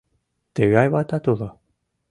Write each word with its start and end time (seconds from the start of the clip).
Тыгай 0.55 0.87
ватат 0.93 1.25
уло. 1.31 1.49